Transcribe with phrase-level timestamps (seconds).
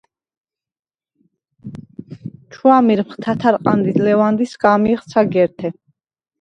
[2.51, 5.69] ჩუ ამირმხ თათარყანდ ი ლეუ̂ანდ, სგა̄მჲეხ ცაგერთე.